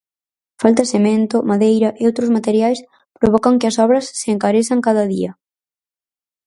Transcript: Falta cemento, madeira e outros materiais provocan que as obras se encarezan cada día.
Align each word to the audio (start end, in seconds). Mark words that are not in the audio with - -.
Falta 0.61 0.89
cemento, 0.93 1.37
madeira 1.51 1.89
e 2.01 2.03
outros 2.09 2.33
materiais 2.37 2.79
provocan 3.19 3.57
que 3.59 3.67
as 3.67 3.77
obras 3.85 4.05
se 4.19 4.27
encarezan 4.35 4.83
cada 4.87 5.03
día. 5.13 5.31